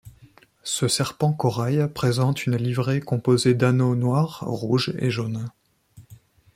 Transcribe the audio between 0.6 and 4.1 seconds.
Ce serpent corail présente une livrée composée d'anneaux